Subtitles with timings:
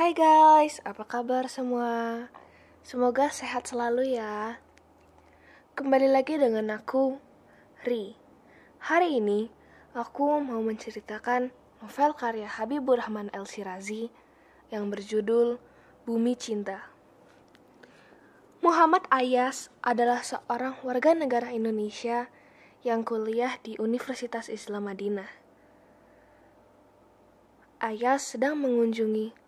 [0.00, 2.24] Hai guys, apa kabar semua?
[2.80, 4.56] Semoga sehat selalu ya.
[5.76, 7.20] Kembali lagi dengan aku,
[7.84, 8.16] Ri.
[8.80, 9.52] Hari ini,
[9.92, 11.52] aku mau menceritakan
[11.84, 14.08] novel karya Habibur Rahman El Sirazi
[14.72, 15.60] yang berjudul
[16.08, 16.88] Bumi Cinta.
[18.64, 22.32] Muhammad Ayas adalah seorang warga negara Indonesia
[22.80, 25.28] yang kuliah di Universitas Islam Madinah.
[27.84, 29.39] Ayas sedang mengunjungi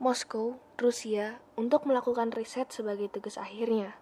[0.00, 4.00] Moskow, Rusia, untuk melakukan riset sebagai tugas akhirnya.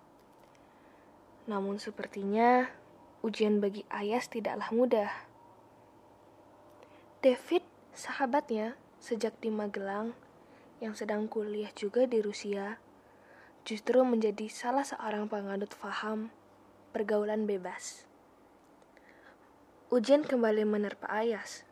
[1.50, 2.70] Namun sepertinya
[3.26, 5.10] ujian bagi Ayas tidaklah mudah.
[7.18, 7.66] David,
[7.98, 10.14] sahabatnya, sejak di Magelang,
[10.78, 12.78] yang sedang kuliah juga di Rusia,
[13.66, 16.30] justru menjadi salah seorang penganut faham
[16.94, 18.06] pergaulan bebas.
[19.90, 21.66] Ujian kembali menerpa Ayas.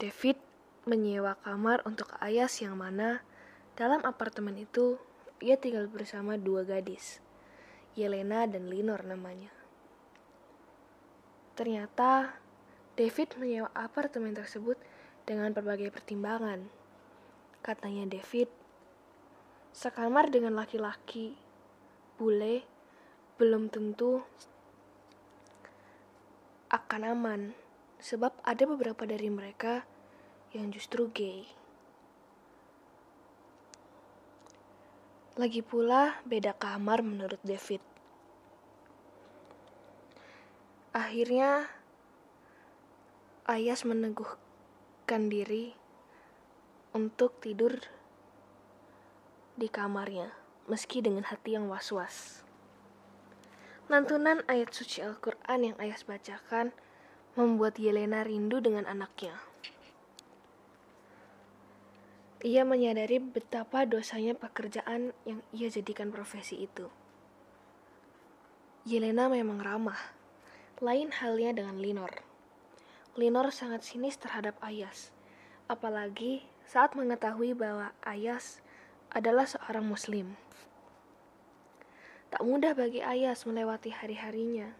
[0.00, 0.40] David
[0.88, 3.20] menyewa kamar untuk Ayas yang mana
[3.76, 4.96] dalam apartemen itu
[5.40, 7.20] ia tinggal bersama dua gadis,
[7.96, 9.52] Yelena dan Linor namanya.
[11.56, 12.36] Ternyata
[12.96, 14.76] David menyewa apartemen tersebut
[15.24, 16.68] dengan berbagai pertimbangan.
[17.60, 18.48] Katanya David,
[19.72, 21.36] sekamar dengan laki-laki,
[22.16, 22.64] bule,
[23.36, 24.24] belum tentu
[26.72, 27.40] akan aman,
[28.00, 29.84] sebab ada beberapa dari mereka
[30.50, 31.46] yang justru gay.
[35.38, 37.80] Lagi pula beda kamar menurut David.
[40.90, 41.70] Akhirnya
[43.46, 45.74] Ayas meneguhkan diri
[46.94, 47.78] untuk tidur
[49.58, 50.30] di kamarnya
[50.70, 52.46] meski dengan hati yang was-was.
[53.90, 56.70] Lantunan ayat suci Al-Quran yang Ayas bacakan
[57.34, 59.49] membuat Yelena rindu dengan anaknya.
[62.40, 66.88] Ia menyadari betapa dosanya pekerjaan yang ia jadikan profesi itu.
[68.88, 70.00] Yelena memang ramah,
[70.80, 72.24] lain halnya dengan Linor.
[73.12, 75.12] Linor sangat sinis terhadap Ayas,
[75.68, 78.64] apalagi saat mengetahui bahwa Ayas
[79.12, 80.40] adalah seorang Muslim.
[82.32, 84.72] Tak mudah bagi Ayas melewati hari-harinya,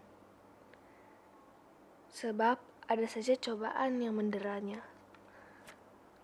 [2.08, 2.56] sebab
[2.88, 4.80] ada saja cobaan yang menderanya.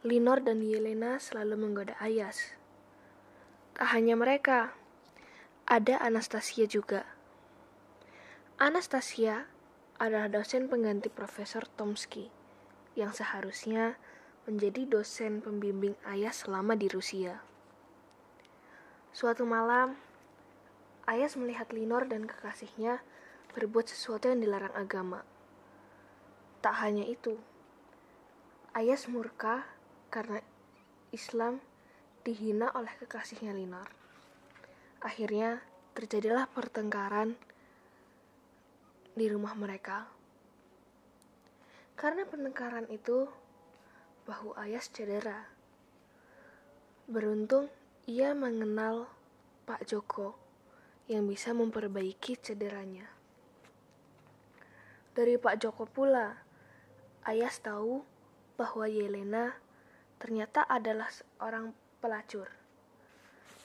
[0.06, 2.54] Linor dan Yelena selalu menggoda Ayas.
[3.74, 4.70] Tak hanya mereka,
[5.66, 7.02] ada Anastasia juga.
[8.54, 9.50] Anastasia
[9.98, 12.30] adalah dosen pengganti Profesor Tomsky
[12.94, 13.98] yang seharusnya
[14.46, 17.42] menjadi dosen pembimbing Ayas selama di Rusia.
[19.10, 19.98] Suatu malam,
[21.02, 23.02] Ayas melihat Linor dan kekasihnya
[23.58, 25.26] berbuat sesuatu yang dilarang agama.
[26.62, 27.42] Tak hanya itu,
[28.70, 29.66] Ayas murka
[30.16, 30.40] karena
[31.12, 31.60] Islam
[32.24, 33.84] dihina oleh kekasihnya Linor.
[35.04, 35.60] Akhirnya
[35.92, 37.36] terjadilah pertengkaran
[39.12, 40.08] di rumah mereka.
[42.00, 43.28] Karena pertengkaran itu,
[44.24, 45.52] bahu Ayas cedera.
[47.04, 47.68] Beruntung
[48.08, 49.12] ia mengenal
[49.68, 50.32] Pak Joko
[51.12, 53.04] yang bisa memperbaiki cederanya.
[55.12, 56.40] Dari Pak Joko pula,
[57.20, 58.00] Ayas tahu
[58.56, 59.60] bahwa Yelena
[60.16, 62.48] ternyata adalah seorang pelacur.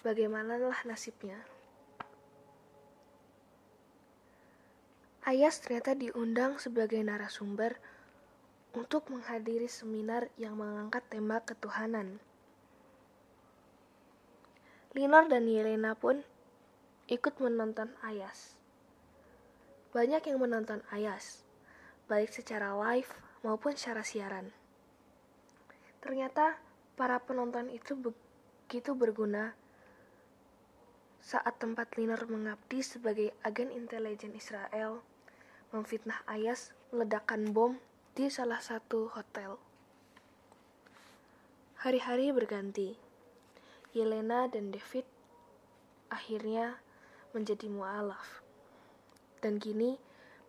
[0.01, 1.37] Bagaimanalah nasibnya?
[5.21, 7.77] Ayas ternyata diundang sebagai narasumber
[8.73, 12.17] untuk menghadiri seminar yang mengangkat tema ketuhanan.
[14.97, 16.25] Linor dan Yelena pun
[17.05, 18.57] ikut menonton Ayas.
[19.93, 21.45] Banyak yang menonton Ayas,
[22.09, 23.11] baik secara live
[23.43, 24.51] maupun secara siaran.
[26.01, 26.57] Ternyata
[26.97, 29.53] para penonton itu begitu berguna
[31.21, 35.05] saat tempat Linor mengabdi sebagai agen intelijen Israel
[35.69, 37.77] memfitnah Ayas meledakan bom
[38.17, 39.55] di salah satu hotel.
[41.79, 42.97] Hari-hari berganti.
[43.91, 45.03] Yelena dan David
[46.07, 46.79] akhirnya
[47.31, 48.43] menjadi mualaf.
[49.39, 49.99] Dan kini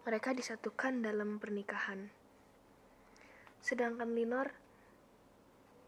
[0.03, 2.11] mereka disatukan dalam pernikahan.
[3.63, 4.55] Sedangkan Linor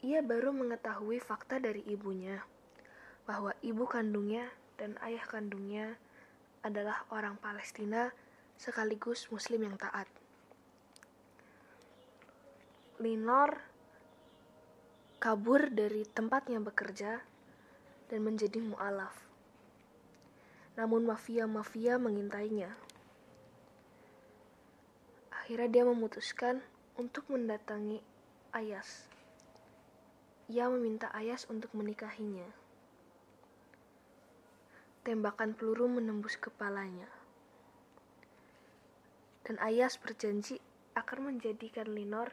[0.05, 2.45] ia baru mengetahui fakta dari ibunya
[3.25, 5.97] bahwa ibu kandungnya dan ayah kandungnya
[6.61, 8.13] adalah orang Palestina
[8.61, 10.05] sekaligus Muslim yang taat.
[13.01, 13.65] Linor
[15.17, 17.25] kabur dari tempatnya bekerja
[18.13, 19.17] dan menjadi mu'alaf.
[20.77, 22.77] Namun mafia-mafia mengintainya.
[25.33, 26.61] Akhirnya dia memutuskan
[27.01, 28.05] untuk mendatangi
[28.53, 29.14] Ayas
[30.55, 32.47] ia meminta Ayas untuk menikahinya.
[35.03, 37.11] Tembakan peluru menembus kepalanya.
[39.43, 40.63] Dan Ayas berjanji
[40.95, 42.31] akan menjadikan Linor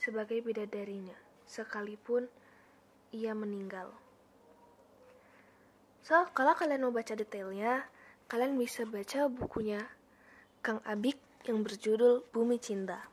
[0.00, 1.12] sebagai bidadarinya,
[1.44, 2.32] sekalipun
[3.12, 3.92] ia meninggal.
[6.00, 7.84] So, kalau kalian mau baca detailnya,
[8.32, 9.84] kalian bisa baca bukunya
[10.64, 13.04] Kang Abik yang berjudul Bumi Cinta.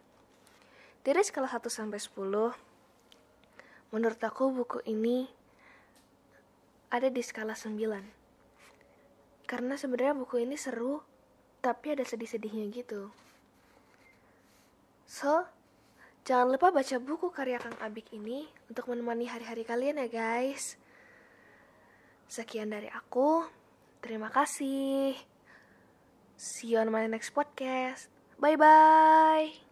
[1.03, 2.66] Dari skala 1 sampai 10,
[3.91, 5.27] menurut aku buku ini
[6.91, 9.47] ada di skala 9.
[9.47, 11.03] Karena sebenarnya buku ini seru,
[11.63, 13.11] tapi ada sedih-sedihnya gitu.
[15.07, 15.47] So,
[16.27, 20.75] jangan lupa baca buku karya Kang Abik ini untuk menemani hari-hari kalian ya guys.
[22.27, 23.47] Sekian dari aku.
[24.03, 25.15] Terima kasih.
[26.35, 28.11] See you on my next podcast.
[28.37, 29.66] Bye bye.